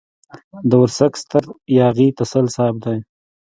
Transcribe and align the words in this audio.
د 0.69 0.71
ورسک 0.81 1.13
ستر 1.21 1.43
ياغي 1.79 2.07
تسل 2.17 2.45
صاحب 2.55 2.75
دی. 2.85 2.97